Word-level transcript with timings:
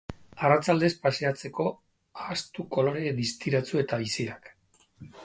Arratsaldez 0.47 0.87
paseatzeko, 1.03 1.65
ahaztu 2.21 2.65
kolore 2.77 3.13
distiratsu 3.21 3.83
eta 3.83 4.01
biziak. 4.05 4.51